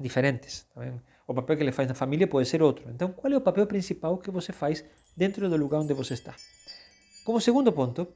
diferentes. 0.00 0.66
Tá 0.74 0.82
o 1.26 1.34
papel 1.34 1.56
que 1.56 1.62
ele 1.62 1.72
faz 1.72 1.86
na 1.86 1.94
família 1.94 2.26
pode 2.26 2.48
ser 2.48 2.62
outro. 2.62 2.90
Então, 2.90 3.12
qual 3.12 3.32
é 3.32 3.36
o 3.36 3.40
papel 3.40 3.66
principal 3.66 4.16
que 4.16 4.30
você 4.30 4.52
faz 4.52 4.84
dentro 5.14 5.48
do 5.48 5.56
lugar 5.56 5.80
onde 5.80 5.92
você 5.92 6.14
está? 6.14 6.34
Como 7.22 7.40
segundo 7.40 7.70
ponto, 7.70 8.08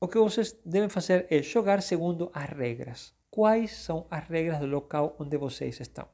o 0.00 0.06
que 0.06 0.16
vocês 0.18 0.56
devem 0.64 0.88
fazer 0.88 1.26
é 1.28 1.42
jogar 1.42 1.82
segundo 1.82 2.30
as 2.32 2.48
regras. 2.50 3.17
Quais 3.30 3.76
são 3.76 4.06
as 4.10 4.26
regras 4.28 4.58
do 4.58 4.66
local 4.66 5.16
onde 5.18 5.36
vocês 5.36 5.80
estão. 5.80 6.08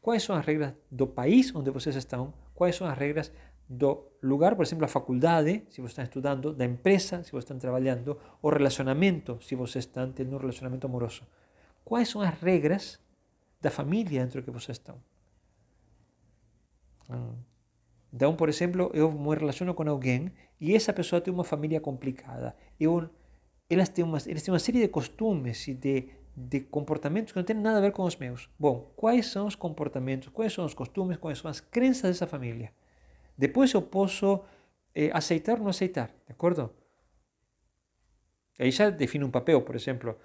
Quais 0.00 0.22
são 0.22 0.36
as 0.36 0.44
regras 0.44 0.74
do 0.90 1.06
país 1.06 1.54
onde 1.54 1.70
vocês 1.70 1.96
estão, 1.96 2.32
quais 2.54 2.76
são 2.76 2.86
as 2.86 2.96
regras 2.96 3.32
do 3.68 4.12
lugar, 4.22 4.54
por 4.54 4.64
exemplo, 4.64 4.84
a 4.84 4.88
faculdade, 4.88 5.64
se 5.70 5.80
você 5.80 5.92
está 5.92 6.02
estudando, 6.02 6.52
da 6.52 6.64
empresa, 6.64 7.22
se 7.22 7.32
você 7.32 7.44
está 7.44 7.54
trabalhando, 7.54 8.18
o 8.42 8.48
relacionamento, 8.50 9.38
se 9.42 9.54
você 9.54 9.78
está 9.78 10.06
tendo 10.06 10.34
um 10.34 10.38
relacionamento 10.38 10.86
amoroso. 10.86 11.26
Quais 11.84 12.08
são 12.08 12.20
as 12.20 12.38
regras 12.40 12.98
da 13.60 13.70
família 13.70 14.20
dentro 14.20 14.42
que 14.42 14.50
você 14.50 14.72
está? 14.72 14.94
Então, 18.12 18.36
por 18.36 18.48
exemplo, 18.48 18.90
eu 18.94 19.10
me 19.10 19.34
relaciono 19.34 19.74
com 19.74 19.88
alguém 19.88 20.32
e 20.60 20.74
essa 20.74 20.92
pessoa 20.92 21.20
tem 21.20 21.32
uma 21.32 21.44
família 21.44 21.80
complicada. 21.80 22.54
Eu, 22.78 23.08
elas, 23.68 23.88
têm 23.88 24.04
uma, 24.04 24.18
eles 24.26 24.42
têm 24.42 24.52
uma 24.52 24.58
série 24.58 24.80
de 24.80 24.88
costumes 24.88 25.68
e 25.68 25.74
de, 25.74 26.08
de 26.36 26.60
comportamentos 26.60 27.32
que 27.32 27.38
não 27.38 27.44
têm 27.44 27.56
nada 27.56 27.78
a 27.78 27.80
ver 27.80 27.92
com 27.92 28.04
os 28.04 28.16
meus. 28.16 28.48
Bom, 28.58 28.92
quais 28.96 29.26
são 29.26 29.46
os 29.46 29.54
comportamentos, 29.54 30.28
quais 30.28 30.52
são 30.52 30.64
os 30.64 30.74
costumes, 30.74 31.16
quais 31.16 31.38
são 31.38 31.50
as 31.50 31.60
crenças 31.60 32.10
dessa 32.10 32.26
família? 32.26 32.72
Depois 33.36 33.72
eu 33.72 33.82
posso 33.82 34.40
eh, 34.94 35.10
aceitar 35.12 35.54
ou 35.54 35.60
não 35.60 35.70
aceitar, 35.70 36.08
de 36.26 36.32
acordo? 36.32 36.70
Aí 38.58 38.70
já 38.70 38.90
define 38.90 39.24
um 39.24 39.30
papel, 39.30 39.60
por 39.62 39.74
exemplo, 39.74 40.16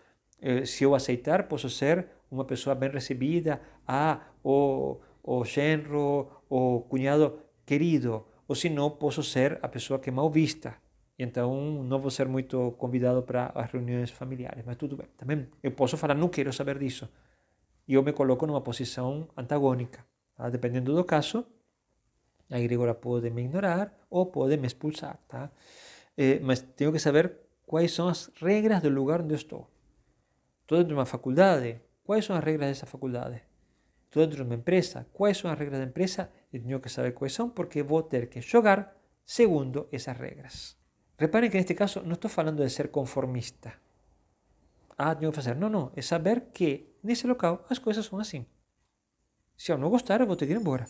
eh, 0.42 0.66
se 0.66 0.84
eu 0.84 0.94
aceitar, 0.94 1.48
posso 1.48 1.70
ser 1.70 2.08
uma 2.30 2.46
pessoa 2.46 2.76
bem 2.76 2.90
recebida, 2.90 3.60
ah, 3.88 4.22
o, 4.44 5.00
o 5.24 5.44
genro, 5.44 6.30
o 6.50 6.82
cunhado 6.82 7.40
querido, 7.66 8.26
ou 8.48 8.56
se 8.56 8.70
não, 8.70 8.90
posso 8.90 9.24
ser 9.24 9.60
a 9.62 9.68
pessoa 9.68 10.00
que 10.00 10.10
é 10.10 10.12
mal 10.12 10.30
vista. 10.30 10.76
Então, 11.22 11.84
não 11.84 12.00
vou 12.00 12.10
ser 12.10 12.30
muito 12.30 12.72
convidado 12.78 13.22
para 13.22 13.52
as 13.54 13.70
reuniões 13.70 14.10
familiares, 14.10 14.64
mas 14.66 14.78
tudo 14.78 14.96
bem. 14.96 15.08
Também 15.18 15.50
eu 15.62 15.72
posso 15.72 15.98
falar, 15.98 16.16
não 16.16 16.30
quero 16.30 16.54
saber 16.54 16.80
disso. 16.80 17.10
E 17.86 17.94
eu 17.96 18.02
me 18.02 18.14
coloco 18.14 18.48
numa 18.48 18.62
posição 18.62 19.28
antagônica. 19.36 20.06
Tá? 20.38 20.50
Dependendo 20.50 20.96
do 20.96 21.04
caso, 21.04 21.46
a 22.50 22.58
egrégora 22.58 22.96
pode 22.96 23.30
me 23.30 23.44
ignorar 23.44 23.94
ou 24.10 24.28
pode 24.28 24.56
me 24.56 24.66
expulsar, 24.66 25.20
tá? 25.28 25.52
Eh, 26.18 26.40
mas 26.40 26.62
tenho 26.62 26.92
que 26.94 27.00
saber 27.00 27.36
quais 27.66 27.92
são 27.92 28.08
as 28.08 28.32
regras 28.42 28.82
do 28.82 28.90
lugar 28.90 29.22
onde 29.22 29.34
eu 29.34 29.38
estou. 29.38 29.70
Estou 30.62 30.78
dentro 30.78 30.90
de 30.90 30.94
uma 30.94 31.06
faculdade, 31.06 31.82
quais 32.02 32.24
são 32.24 32.36
as 32.38 32.44
regras 32.44 32.70
dessa 32.70 32.86
faculdade? 32.86 33.42
Estou 34.06 34.24
dentro 34.24 34.38
de 34.38 34.44
uma 34.44 34.56
empresa, 34.56 35.06
quais 35.12 35.38
são 35.38 35.52
as 35.52 35.60
regras 35.60 35.80
da 35.80 35.86
empresa? 35.86 36.32
E 36.54 36.60
tenho 36.60 36.80
que 36.80 36.90
saber 36.90 37.12
quais 37.12 37.34
são, 37.34 37.50
porque 37.50 37.84
vou 37.84 38.02
ter 38.02 38.30
que 38.30 38.40
jogar 38.40 38.96
segundo 39.26 39.90
essas 39.92 40.18
regras. 40.18 40.79
Reparem 41.20 41.50
que 41.50 41.58
neste 41.58 41.74
caso 41.74 42.02
não 42.02 42.14
estou 42.14 42.32
falando 42.32 42.64
de 42.64 42.70
ser 42.70 42.88
conformista. 42.90 43.74
Ah, 44.98 45.14
tenho 45.14 45.32
que 45.32 45.36
fazer. 45.36 45.56
Não, 45.56 45.70
não. 45.70 45.92
É 45.96 46.02
saber 46.02 46.52
que 46.54 46.96
nesse 47.04 47.28
local 47.28 47.66
as 47.70 47.78
coisas 47.78 48.06
são 48.06 48.20
assim. 48.20 48.46
Se 49.58 49.72
eu 49.72 49.78
não 49.78 49.90
gostar, 49.90 50.22
eu 50.22 50.28
vou 50.28 50.38
ter 50.38 50.50
embora. 50.52 50.86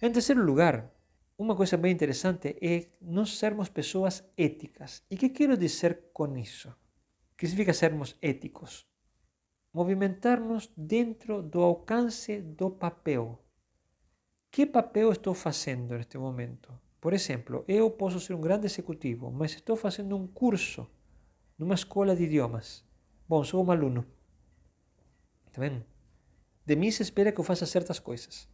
Em 0.00 0.12
terceiro 0.12 0.44
lugar, 0.44 0.88
uma 1.36 1.56
coisa 1.56 1.76
bem 1.76 1.92
interessante 1.92 2.56
é 2.60 2.86
nós 3.00 3.36
sermos 3.36 3.68
pessoas 3.68 4.22
éticas. 4.36 5.02
E 5.10 5.16
o 5.16 5.18
que 5.18 5.28
quero 5.28 5.56
dizer 5.56 6.10
com 6.12 6.36
isso? 6.36 6.72
Que 7.36 7.46
significa 7.46 7.74
sermos 7.74 8.16
éticos? 8.22 8.86
Movimentar-nos 9.74 10.70
dentro 10.76 11.42
do 11.42 11.60
alcance 11.62 12.40
do 12.40 12.70
papel. 12.70 13.44
Que 14.52 14.66
papel 14.66 15.10
estou 15.10 15.34
fazendo 15.34 15.96
neste 15.96 16.16
momento? 16.16 16.81
Por 17.02 17.12
exemplo, 17.12 17.64
eu 17.68 17.90
posso 17.90 18.18
ser 18.18 18.32
um 18.32 18.40
grande 18.40 18.64
executivo, 18.64 19.30
mas 19.30 19.52
estou 19.52 19.76
fazendo 19.76 20.16
um 20.16 20.26
curso 20.26 20.88
numa 21.58 21.74
escola 21.74 22.16
de 22.16 22.24
idiomas. 22.24 22.82
Bom, 23.28 23.44
sou 23.44 23.62
um 23.62 23.70
aluno. 23.70 24.06
Vendo? 25.54 25.84
De 26.64 26.74
mim 26.76 26.90
se 26.90 27.02
espera 27.02 27.30
que 27.30 27.40
eu 27.40 27.44
faça 27.44 27.66
certas 27.66 27.98
coisas 27.98 28.48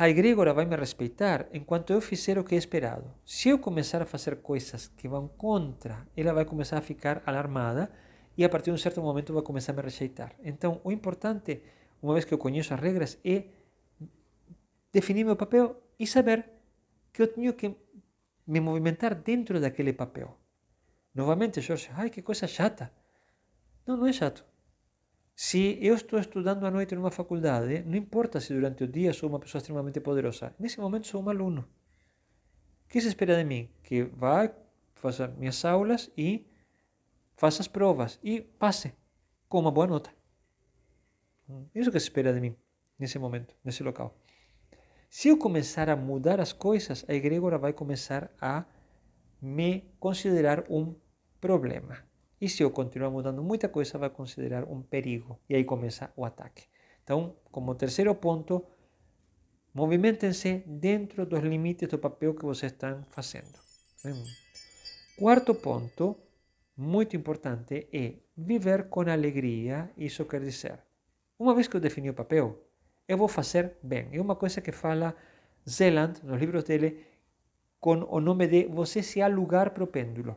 a 0.00 0.08
egrégora 0.08 0.54
vai 0.54 0.64
me 0.64 0.76
respeitar 0.76 1.46
enquanto 1.52 1.92
eu 1.92 2.00
fizer 2.00 2.38
o 2.38 2.42
que 2.42 2.54
é 2.54 2.58
esperado. 2.58 3.12
Se 3.22 3.50
eu 3.50 3.58
começar 3.58 4.00
a 4.00 4.06
fazer 4.06 4.36
coisas 4.36 4.88
que 4.96 5.06
vão 5.06 5.28
contra, 5.28 6.06
ela 6.16 6.32
vai 6.32 6.46
começar 6.46 6.78
a 6.78 6.80
ficar 6.80 7.22
alarmada 7.26 7.92
e 8.34 8.42
a 8.42 8.48
partir 8.48 8.70
de 8.70 8.76
um 8.76 8.78
certo 8.78 9.02
momento 9.02 9.34
vai 9.34 9.42
começar 9.42 9.72
a 9.72 9.76
me 9.76 9.82
rejeitar. 9.82 10.32
Então, 10.42 10.80
o 10.84 10.90
importante, 10.90 11.62
uma 12.02 12.14
vez 12.14 12.24
que 12.24 12.32
eu 12.32 12.38
conheço 12.38 12.72
as 12.72 12.80
regras, 12.80 13.18
é 13.22 13.44
definir 14.90 15.22
meu 15.22 15.36
papel 15.36 15.76
e 15.98 16.06
saber 16.06 16.46
que 17.12 17.22
eu 17.22 17.28
tenho 17.28 17.52
que 17.54 17.74
me 18.46 18.60
movimentar 18.60 19.14
dentro 19.14 19.60
daquele 19.60 19.92
papel. 19.92 20.38
Novamente, 21.14 21.60
Jorge, 21.60 21.90
ai 21.92 22.10
que 22.10 22.22
coisa 22.22 22.46
chata. 22.46 22.92
Não, 23.86 23.96
não 23.96 24.06
é 24.06 24.12
chato. 24.12 24.44
Se 25.34 25.78
eu 25.80 25.94
estou 25.94 26.18
estudando 26.18 26.66
à 26.66 26.70
noite 26.70 26.94
numa 26.94 27.10
faculdade, 27.10 27.82
não 27.84 27.96
importa 27.96 28.40
se 28.40 28.52
durante 28.52 28.84
o 28.84 28.88
dia 28.88 29.12
sou 29.12 29.28
uma 29.28 29.40
pessoa 29.40 29.60
extremamente 29.60 30.00
poderosa. 30.00 30.54
Nesse 30.58 30.78
momento 30.78 31.06
sou 31.06 31.22
um 31.22 31.28
aluno. 31.28 31.62
O 32.84 32.88
que 32.88 33.00
se 33.00 33.08
espera 33.08 33.36
de 33.36 33.44
mim? 33.44 33.70
Que 33.82 34.02
vá, 34.02 34.52
faça 34.94 35.28
minhas 35.28 35.64
aulas 35.64 36.10
e 36.16 36.46
faça 37.36 37.62
as 37.62 37.68
provas 37.68 38.18
e 38.22 38.42
passe 38.42 38.92
com 39.48 39.60
uma 39.60 39.70
boa 39.70 39.86
nota. 39.86 40.10
Isso 41.74 41.90
que 41.90 41.98
se 41.98 42.06
espera 42.06 42.32
de 42.32 42.40
mim 42.40 42.54
nesse 42.98 43.18
momento, 43.18 43.56
nesse 43.64 43.82
local. 43.82 44.16
Se 45.12 45.28
eu 45.28 45.36
começar 45.36 45.90
a 45.90 45.96
mudar 45.96 46.38
as 46.40 46.52
coisas, 46.52 47.04
a 47.08 47.12
egrégora 47.12 47.58
vai 47.58 47.72
começar 47.72 48.30
a 48.40 48.64
me 49.42 49.92
considerar 49.98 50.64
um 50.70 50.94
problema. 51.40 51.98
E 52.40 52.48
se 52.48 52.62
eu 52.62 52.70
continuar 52.70 53.10
mudando 53.10 53.42
muita 53.42 53.68
coisa, 53.68 53.98
vai 53.98 54.08
considerar 54.08 54.62
um 54.70 54.80
perigo. 54.80 55.36
E 55.48 55.56
aí 55.56 55.64
começa 55.64 56.12
o 56.16 56.24
ataque. 56.24 56.62
Então, 57.02 57.34
como 57.50 57.74
terceiro 57.74 58.14
ponto, 58.14 58.64
movimentem-se 59.74 60.62
dentro 60.64 61.26
dos 61.26 61.40
limites 61.40 61.88
do 61.88 61.98
papel 61.98 62.32
que 62.32 62.44
vocês 62.44 62.70
estão 62.70 63.02
fazendo. 63.10 63.58
Quarto 65.18 65.56
ponto, 65.56 66.16
muito 66.76 67.16
importante, 67.16 67.88
é 67.92 68.14
viver 68.36 68.88
com 68.88 69.00
alegria. 69.00 69.90
Isso 69.96 70.24
quer 70.24 70.40
dizer, 70.40 70.78
uma 71.36 71.52
vez 71.52 71.66
que 71.66 71.76
eu 71.76 71.80
defini 71.80 72.10
o 72.10 72.14
papel, 72.14 72.69
eu 73.10 73.16
vou 73.18 73.26
fazer 73.26 73.72
bem. 73.82 74.08
É 74.12 74.20
uma 74.20 74.36
coisa 74.36 74.60
que 74.60 74.70
fala 74.70 75.16
Zeland, 75.68 76.24
nos 76.24 76.38
livros 76.38 76.62
dele, 76.62 77.04
com 77.80 78.06
o 78.08 78.20
nome 78.20 78.46
de 78.46 78.66
você 78.66 79.02
se 79.02 79.20
alugar 79.20 79.72
para 79.72 79.82
o 79.82 79.86
pêndulo. 79.86 80.36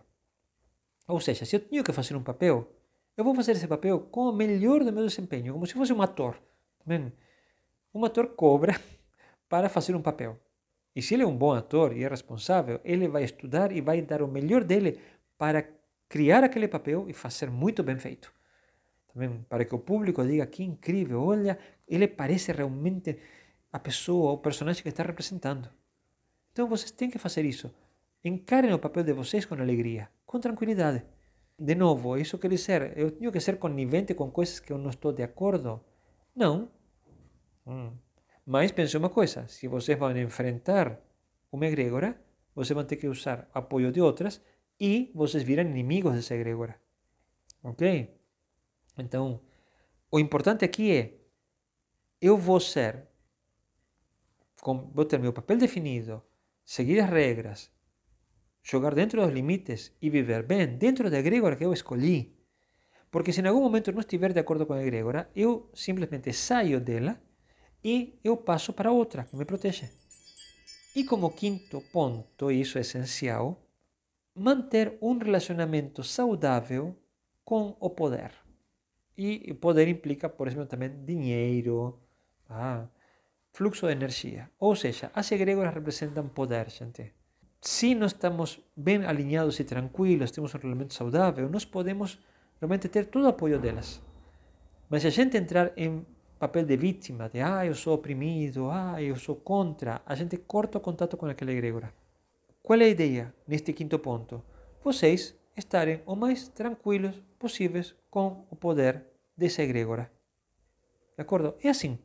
Ou 1.07 1.19
seja, 1.21 1.45
se 1.45 1.55
eu 1.55 1.59
tenho 1.59 1.83
que 1.83 1.93
fazer 1.93 2.15
um 2.15 2.23
papel, 2.23 2.67
eu 3.15 3.23
vou 3.23 3.35
fazer 3.35 3.51
esse 3.51 3.67
papel 3.67 3.99
com 3.99 4.29
o 4.29 4.33
melhor 4.33 4.83
do 4.83 4.91
meu 4.91 5.05
desempenho, 5.05 5.53
como 5.53 5.67
se 5.67 5.73
fosse 5.73 5.93
um 5.93 6.01
ator. 6.01 6.41
Um 7.93 8.03
ator 8.03 8.29
cobra 8.29 8.73
para 9.47 9.69
fazer 9.69 9.95
um 9.95 10.01
papel. 10.01 10.39
E 10.95 11.01
se 11.01 11.13
ele 11.13 11.21
é 11.21 11.27
um 11.27 11.37
bom 11.37 11.53
ator 11.53 11.95
e 11.95 12.03
é 12.03 12.07
responsável, 12.07 12.81
ele 12.83 13.07
vai 13.07 13.23
estudar 13.23 13.71
e 13.71 13.81
vai 13.81 14.01
dar 14.01 14.23
o 14.23 14.27
melhor 14.27 14.63
dele 14.63 14.99
para 15.37 15.63
criar 16.09 16.43
aquele 16.43 16.67
papel 16.67 17.05
e 17.07 17.13
fazer 17.13 17.51
muito 17.51 17.83
bem 17.83 17.99
feito. 17.99 18.33
Também 19.13 19.45
para 19.47 19.63
que 19.63 19.75
o 19.75 19.79
público 19.79 20.25
diga 20.25 20.45
que 20.47 20.63
incrível, 20.63 21.21
olha, 21.21 21.57
ele 21.87 22.07
parece 22.07 22.51
realmente 22.51 23.17
a 23.71 23.79
pessoa, 23.79 24.31
o 24.31 24.37
personagem 24.37 24.83
que 24.83 24.89
está 24.89 25.03
representando. 25.03 25.69
Então 26.51 26.67
vocês 26.67 26.91
têm 26.91 27.09
que 27.09 27.17
fazer 27.17 27.45
isso. 27.45 27.73
Encarem 28.23 28.73
o 28.73 28.79
papel 28.79 29.03
de 29.03 29.13
vocês 29.13 29.45
com 29.45 29.55
alegria, 29.55 30.09
com 30.25 30.39
tranquilidade. 30.39 31.03
De 31.59 31.75
novo, 31.75 32.17
isso 32.17 32.37
quer 32.37 32.49
dizer, 32.49 32.97
eu 32.97 33.11
tenho 33.11 33.31
que 33.31 33.39
ser 33.39 33.57
conivente 33.57 34.13
com 34.13 34.31
coisas 34.31 34.59
que 34.59 34.71
eu 34.71 34.77
não 34.77 34.89
estou 34.89 35.11
de 35.11 35.23
acordo? 35.23 35.81
Não. 36.35 36.69
Hum. 37.65 37.91
Mas 38.45 38.71
pense 38.71 38.97
uma 38.97 39.09
coisa: 39.09 39.47
se 39.47 39.67
vocês 39.67 39.97
vão 39.97 40.15
enfrentar 40.17 40.99
uma 41.51 41.65
egrégora, 41.65 42.19
vocês 42.55 42.75
vão 42.75 42.85
ter 42.85 42.97
que 42.97 43.07
usar 43.07 43.49
apoio 43.53 43.91
de 43.91 44.01
outras 44.01 44.41
e 44.79 45.11
vocês 45.13 45.43
viram 45.43 45.63
inimigos 45.63 46.13
dessa 46.13 46.35
egrégora. 46.35 46.75
Ok? 47.63 48.13
Então, 48.97 49.39
o 50.11 50.19
importante 50.19 50.65
aqui 50.65 50.91
é: 50.91 51.13
eu 52.23 52.37
vou 52.37 52.57
ser, 52.57 53.05
vou 54.93 55.03
ter 55.03 55.19
meu 55.19 55.33
papel 55.33 55.57
definido, 55.57 56.23
seguir 56.63 57.01
as 57.01 57.09
regras, 57.09 57.69
jogar 58.63 58.95
dentro 58.95 59.21
dos 59.21 59.29
limites 59.29 59.91
e 60.01 60.09
viver 60.09 60.41
bem 60.43 60.65
dentro 60.65 61.09
da 61.11 61.19
egrégora 61.19 61.57
que 61.57 61.65
eu 61.65 61.73
escolhi. 61.73 62.33
Porque 63.11 63.33
se 63.33 63.41
em 63.41 63.47
algum 63.47 63.61
momento 63.61 63.91
não 63.91 63.99
estiver 63.99 64.31
de 64.31 64.39
acordo 64.39 64.65
com 64.65 64.71
a 64.71 64.81
egrégora, 64.81 65.29
eu 65.35 65.69
simplesmente 65.73 66.31
saio 66.31 66.79
dela 66.79 67.21
e 67.83 68.17
eu 68.23 68.37
passo 68.37 68.71
para 68.71 68.89
outra 68.89 69.25
que 69.25 69.35
me 69.35 69.43
protege. 69.43 69.89
E 70.95 71.03
como 71.03 71.29
quinto 71.29 71.81
ponto, 71.91 72.49
e 72.49 72.61
isso 72.61 72.77
é 72.77 72.81
essencial, 72.81 73.61
manter 74.33 74.97
um 75.01 75.17
relacionamento 75.17 76.05
saudável 76.05 76.95
com 77.43 77.75
o 77.81 77.89
poder. 77.89 78.31
E 79.17 79.53
poder 79.55 79.89
implica, 79.89 80.29
por 80.29 80.47
exemplo, 80.47 80.67
também 80.67 80.89
dinheiro, 81.03 81.99
ah, 82.53 82.87
fluxo 83.51 83.87
de 83.87 83.93
energia. 83.93 84.49
Ou 84.59 84.75
seja, 84.75 85.11
as 85.13 85.31
egrégoras 85.31 85.73
representam 85.73 86.27
poder, 86.29 86.69
gente 86.69 87.13
se 87.63 87.95
nós 87.95 88.11
estamos 88.11 88.59
bem 88.75 89.05
alinhados 89.05 89.57
e 89.57 89.63
tranquilos, 89.63 90.31
temos 90.31 90.51
um 90.51 90.57
relacionamento 90.57 90.93
saudável, 90.93 91.49
nós 91.49 91.63
podemos 91.63 92.19
realmente 92.59 92.89
ter 92.89 93.05
todo 93.05 93.23
o 93.23 93.29
apoio 93.29 93.57
delas. 93.57 94.01
Mas 94.89 95.01
se 95.01 95.07
a 95.07 95.09
gente 95.09 95.37
entrar 95.37 95.71
em 95.77 96.05
papel 96.37 96.65
de 96.65 96.75
vítima, 96.75 97.29
de 97.29 97.39
ah, 97.39 97.65
eu 97.65 97.73
sou 97.73 97.93
oprimido, 97.93 98.69
ah, 98.69 99.01
eu 99.01 99.15
sou 99.15 99.37
contra, 99.37 100.01
a 100.05 100.13
gente 100.13 100.35
corta 100.35 100.77
o 100.77 100.81
contato 100.81 101.15
com 101.15 101.25
aquela 101.25 101.53
egrégora. 101.53 101.93
Qual 102.61 102.79
é 102.81 102.83
a 102.83 102.89
ideia 102.89 103.33
neste 103.47 103.71
quinto 103.71 103.97
ponto? 103.97 104.43
Vocês 104.83 105.33
estarem 105.55 106.01
o 106.05 106.17
mais 106.17 106.49
tranquilos 106.49 107.15
possíveis 107.39 107.95
com 108.09 108.45
o 108.51 108.57
poder 108.57 109.05
dessa 109.37 109.63
egrégora. 109.63 110.11
De 111.15 111.21
acordo? 111.21 111.55
É 111.63 111.69
assim. 111.69 111.97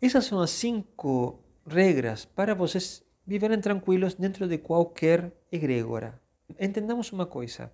Essas 0.00 0.26
são 0.26 0.40
as 0.40 0.50
cinco 0.50 1.42
regras 1.66 2.24
para 2.24 2.54
vocês 2.54 3.02
viverem 3.26 3.60
tranquilos 3.60 4.14
dentro 4.14 4.46
de 4.46 4.56
qualquer 4.56 5.32
egrégora. 5.50 6.20
Entendamos 6.58 7.10
uma 7.10 7.26
coisa. 7.26 7.72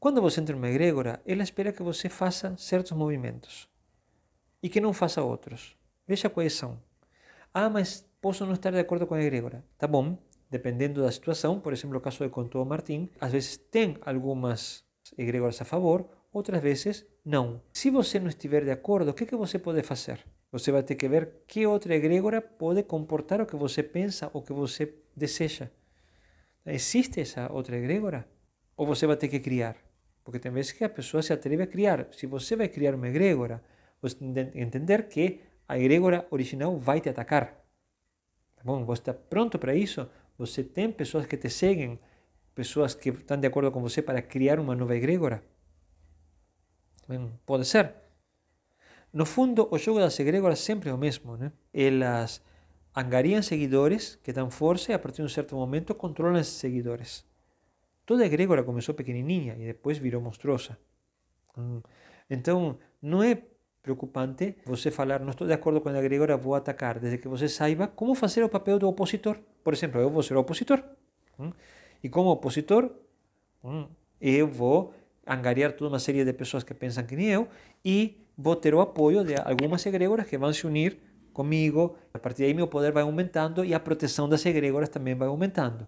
Quando 0.00 0.22
você 0.22 0.40
entra 0.40 0.56
numa 0.56 0.70
egrégora, 0.70 1.20
ela 1.26 1.42
espera 1.42 1.72
que 1.72 1.82
você 1.82 2.08
faça 2.08 2.56
certos 2.56 2.92
movimentos 2.92 3.68
e 4.62 4.70
que 4.70 4.80
não 4.80 4.94
faça 4.94 5.22
outros. 5.22 5.76
Veja 6.08 6.30
quais 6.30 6.54
são. 6.54 6.80
Ah, 7.52 7.68
mas 7.68 8.08
posso 8.18 8.46
não 8.46 8.54
estar 8.54 8.70
de 8.70 8.78
acordo 8.78 9.06
com 9.06 9.14
a 9.14 9.22
egrégora. 9.22 9.62
Tá 9.76 9.86
bom, 9.86 10.16
dependendo 10.50 11.02
da 11.02 11.12
situação, 11.12 11.60
por 11.60 11.74
exemplo, 11.74 11.98
o 11.98 12.00
caso 12.00 12.24
de 12.24 12.30
contou 12.30 12.64
Martim, 12.64 13.10
às 13.20 13.30
vezes 13.30 13.58
tem 13.58 13.98
algumas 14.00 14.82
egrégoras 15.18 15.60
a 15.60 15.66
favor, 15.66 16.08
outras 16.32 16.62
vezes 16.62 17.04
não. 17.22 17.60
Se 17.74 17.90
você 17.90 18.18
não 18.18 18.28
estiver 18.28 18.64
de 18.64 18.70
acordo, 18.70 19.10
o 19.10 19.14
que, 19.14 19.26
que 19.26 19.36
você 19.36 19.58
pode 19.58 19.82
fazer? 19.82 20.24
Você 20.56 20.72
vai 20.72 20.82
ter 20.82 20.94
que 20.94 21.06
ver 21.06 21.42
que 21.46 21.66
outra 21.66 21.94
egrégora 21.94 22.40
pode 22.40 22.82
comportar 22.82 23.42
o 23.42 23.46
que 23.46 23.54
você 23.56 23.82
pensa, 23.82 24.30
o 24.32 24.40
que 24.40 24.54
você 24.54 24.94
deseja. 25.14 25.68
Existe 26.64 27.20
essa 27.20 27.52
outra 27.52 27.76
egrégora? 27.76 28.26
Ou 28.74 28.86
você 28.86 29.06
vai 29.06 29.18
ter 29.18 29.28
que 29.28 29.38
criar? 29.38 29.76
Porque 30.24 30.38
tem 30.38 30.50
vezes 30.50 30.72
que 30.72 30.82
a 30.82 30.88
pessoa 30.88 31.22
se 31.22 31.30
atreve 31.30 31.62
a 31.62 31.66
criar. 31.66 32.08
Se 32.12 32.26
você 32.26 32.56
vai 32.56 32.68
criar 32.68 32.94
uma 32.94 33.06
egrégora, 33.06 33.62
você 34.00 34.16
tem 34.16 34.32
que 34.32 34.58
entender 34.58 35.08
que 35.08 35.42
a 35.68 35.78
egrégora 35.78 36.26
original 36.30 36.78
vai 36.78 37.02
te 37.02 37.10
atacar. 37.10 37.48
Tá 38.56 38.62
bom? 38.64 38.82
Você 38.86 39.02
está 39.02 39.12
pronto 39.12 39.58
para 39.58 39.74
isso? 39.74 40.08
Você 40.38 40.64
tem 40.64 40.90
pessoas 40.90 41.26
que 41.26 41.36
te 41.36 41.50
seguem, 41.50 42.00
pessoas 42.54 42.94
que 42.94 43.10
estão 43.10 43.38
de 43.38 43.46
acordo 43.46 43.70
com 43.70 43.82
você 43.82 44.00
para 44.00 44.22
criar 44.22 44.58
uma 44.58 44.74
nova 44.74 44.96
egrégora? 44.96 45.42
Bem, 47.06 47.30
pode 47.44 47.66
ser. 47.66 48.05
No 49.16 49.24
fundo, 49.24 49.66
o 49.70 49.78
jogo 49.78 49.98
das 49.98 50.20
egrégoras 50.20 50.58
sempre 50.58 50.90
é 50.90 50.92
o 50.92 50.98
mesmo. 50.98 51.38
Né? 51.38 51.50
Elas 51.72 52.42
angariam 52.94 53.40
seguidores 53.40 54.16
que 54.22 54.30
dão 54.30 54.50
força 54.50 54.92
e 54.92 54.94
a 54.94 54.98
partir 54.98 55.22
de 55.22 55.22
um 55.22 55.28
certo 55.30 55.56
momento 55.56 55.94
controlam 55.94 56.38
esses 56.38 56.52
seguidores. 56.52 57.24
Toda 58.04 58.26
egrégora 58.26 58.62
começou 58.62 58.94
pequenininha 58.94 59.56
e 59.58 59.64
depois 59.64 59.96
virou 59.96 60.20
monstruosa. 60.20 60.76
Então, 62.28 62.78
não 63.00 63.22
é 63.22 63.42
preocupante 63.82 64.54
você 64.66 64.90
falar, 64.90 65.20
não 65.20 65.30
estou 65.30 65.46
de 65.46 65.54
acordo 65.54 65.80
com 65.80 65.88
a 65.88 65.98
egrégora, 65.98 66.36
vou 66.36 66.54
atacar, 66.54 66.98
desde 66.98 67.16
que 67.16 67.26
você 67.26 67.48
saiba 67.48 67.88
como 67.88 68.14
fazer 68.14 68.44
o 68.44 68.50
papel 68.50 68.78
do 68.78 68.86
opositor. 68.86 69.38
Por 69.64 69.72
exemplo, 69.72 69.98
eu 69.98 70.10
vou 70.10 70.22
ser 70.22 70.36
opositor. 70.36 70.84
E 72.02 72.10
como 72.10 72.28
opositor, 72.28 72.90
eu 74.20 74.46
vou 74.46 74.92
angariar 75.26 75.72
toda 75.72 75.88
uma 75.88 75.98
série 75.98 76.22
de 76.22 76.34
pessoas 76.34 76.62
que 76.62 76.74
pensam 76.74 77.02
que 77.06 77.16
nem 77.16 77.28
eu 77.28 77.48
e 77.82 78.25
vou 78.36 78.56
ter 78.56 78.74
o 78.74 78.80
apoio 78.80 79.24
de 79.24 79.34
algumas 79.36 79.84
egrégoras 79.86 80.26
que 80.26 80.36
vão 80.36 80.52
se 80.52 80.66
unir 80.66 80.98
comigo. 81.32 81.96
A 82.12 82.18
partir 82.18 82.42
daí, 82.42 82.54
meu 82.54 82.68
poder 82.68 82.92
vai 82.92 83.02
aumentando 83.02 83.64
e 83.64 83.72
a 83.72 83.80
proteção 83.80 84.28
das 84.28 84.44
egrégoras 84.44 84.88
também 84.88 85.14
vai 85.14 85.28
aumentando. 85.28 85.86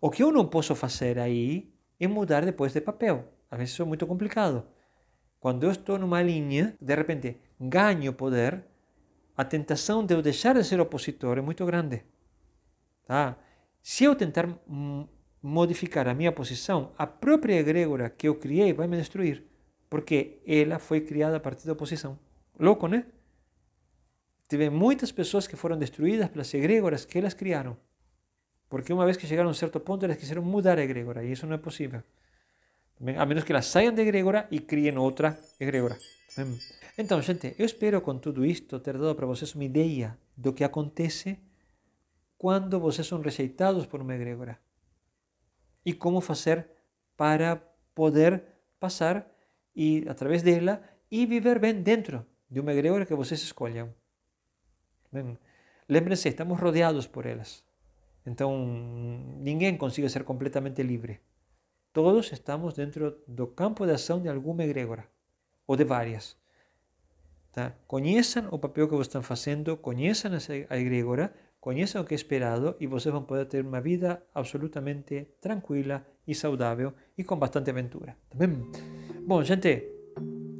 O 0.00 0.10
que 0.10 0.22
eu 0.22 0.30
não 0.30 0.46
posso 0.46 0.74
fazer 0.74 1.18
aí 1.18 1.72
é 1.98 2.06
mudar 2.06 2.44
depois 2.44 2.72
de 2.72 2.80
papel. 2.80 3.32
Às 3.50 3.58
vezes 3.58 3.80
é 3.80 3.84
muito 3.84 4.06
complicado. 4.06 4.66
Quando 5.40 5.64
eu 5.64 5.70
estou 5.70 5.98
numa 5.98 6.22
linha, 6.22 6.76
de 6.80 6.94
repente 6.94 7.36
ganho 7.58 8.12
poder, 8.12 8.64
a 9.36 9.44
tentação 9.44 10.04
de 10.04 10.14
eu 10.14 10.22
deixar 10.22 10.54
de 10.54 10.64
ser 10.64 10.80
opositor 10.80 11.38
é 11.38 11.40
muito 11.40 11.64
grande. 11.64 12.02
Tá? 13.06 13.36
Se 13.82 14.04
eu 14.04 14.16
tentar 14.16 14.48
modificar 15.42 16.08
a 16.08 16.14
minha 16.14 16.32
posição, 16.32 16.92
a 16.98 17.06
própria 17.06 17.54
egrégora 17.54 18.10
que 18.10 18.26
eu 18.26 18.34
criei 18.34 18.72
vai 18.72 18.88
me 18.88 18.96
destruir, 18.96 19.44
porque 19.88 20.38
ela 20.46 20.78
foi 20.78 21.00
criada 21.00 21.36
a 21.36 21.40
partir 21.40 21.66
da 21.66 21.72
oposição. 21.72 22.18
Louco, 22.58 22.88
né? 22.88 23.06
Teve 24.48 24.70
muitas 24.70 25.10
pessoas 25.10 25.46
que 25.46 25.56
foram 25.56 25.76
destruídas 25.78 26.28
pelas 26.28 26.52
egrégoras 26.54 27.04
que 27.04 27.18
elas 27.18 27.34
criaram, 27.34 27.76
porque 28.68 28.92
uma 28.92 29.04
vez 29.04 29.16
que 29.16 29.26
chegaram 29.26 29.48
a 29.48 29.50
um 29.50 29.54
certo 29.54 29.80
ponto, 29.80 30.04
elas 30.04 30.16
quiseram 30.16 30.42
mudar 30.42 30.78
a 30.78 30.82
egrégora, 30.82 31.24
e 31.24 31.32
isso 31.32 31.46
não 31.46 31.54
é 31.54 31.58
possível. 31.58 32.02
A 33.18 33.26
menos 33.26 33.44
que 33.44 33.52
elas 33.52 33.66
saiam 33.66 33.92
da 33.92 34.02
egrégora 34.02 34.46
e 34.50 34.60
criem 34.60 34.96
outra 34.96 35.38
egrégora. 35.60 35.98
Então, 36.96 37.20
gente, 37.20 37.54
eu 37.58 37.66
espero 37.66 38.00
com 38.00 38.18
tudo 38.18 38.44
isto 38.44 38.78
ter 38.80 38.96
dado 38.96 39.14
para 39.14 39.26
vocês 39.26 39.54
uma 39.54 39.64
ideia 39.64 40.16
do 40.36 40.52
que 40.52 40.64
acontece 40.64 41.38
quando 42.38 42.78
vocês 42.78 43.06
são 43.06 43.20
rejeitados 43.20 43.86
por 43.86 44.00
uma 44.00 44.14
egrégora 44.14 44.58
e 45.84 45.92
como 45.92 46.20
fazer 46.20 46.66
para 47.16 47.56
poder 47.94 48.42
passar 48.78 49.26
e 49.76 50.04
através 50.08 50.42
dela 50.42 50.80
e 51.10 51.26
viver 51.26 51.58
bem 51.58 51.82
dentro 51.82 52.24
de 52.50 52.58
uma 52.60 52.72
egrégora 52.72 53.04
que 53.04 53.14
vocês 53.14 53.42
escolham. 53.42 53.92
Lembrem-se, 55.88 56.28
estamos 56.28 56.58
rodeados 56.58 57.06
por 57.06 57.26
elas. 57.26 57.64
Então, 58.26 58.66
ninguém 59.38 59.76
consegue 59.76 60.08
ser 60.08 60.24
completamente 60.24 60.82
livre. 60.82 61.20
Todos 61.92 62.32
estamos 62.32 62.74
dentro 62.74 63.18
do 63.28 63.46
campo 63.46 63.86
de 63.86 63.92
ação 63.92 64.20
de 64.20 64.28
alguma 64.28 64.64
egrégora, 64.64 65.06
ou 65.66 65.76
de 65.76 65.84
várias. 65.84 66.36
Tá? 67.52 67.72
Conheçam 67.86 68.48
o 68.50 68.58
papel 68.58 68.86
que 68.86 68.94
vocês 68.94 69.06
estão 69.06 69.22
fazendo, 69.22 69.76
conheçam 69.76 70.32
a 70.68 70.76
egrégora 70.76 71.32
Conheçam 71.66 72.00
o 72.00 72.04
que 72.04 72.14
é 72.14 72.20
esperado 72.22 72.76
e 72.78 72.86
vocês 72.86 73.12
vão 73.12 73.24
poder 73.24 73.46
ter 73.46 73.66
uma 73.66 73.80
vida 73.80 74.22
absolutamente 74.32 75.26
tranquila 75.40 76.06
e 76.24 76.32
saudável 76.32 76.92
e 77.18 77.24
com 77.24 77.36
bastante 77.36 77.70
aventura. 77.70 78.16
Tá 78.30 78.38
bem? 78.38 78.70
Bom, 79.26 79.42
gente, 79.42 79.82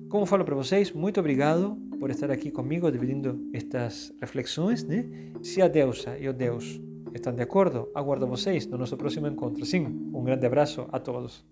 como 0.08 0.26
falo 0.26 0.44
para 0.44 0.56
vocês, 0.56 0.90
muito 0.90 1.20
obrigado 1.20 1.76
por 2.00 2.10
estar 2.10 2.32
aqui 2.32 2.50
comigo 2.50 2.90
dividindo 2.90 3.48
estas 3.52 4.12
reflexões. 4.20 4.82
Né? 4.82 5.08
Se 5.40 5.62
a 5.62 5.68
deusa 5.68 6.18
e 6.18 6.28
o 6.28 6.32
Deus 6.32 6.80
estão 7.14 7.32
de 7.32 7.42
acordo, 7.42 7.88
aguardo 7.94 8.26
vocês 8.26 8.66
no 8.66 8.76
nosso 8.76 8.96
próximo 8.96 9.28
encontro. 9.28 9.64
Sim, 9.64 10.10
um 10.12 10.24
grande 10.24 10.44
abraço 10.44 10.84
a 10.90 10.98
todos. 10.98 11.44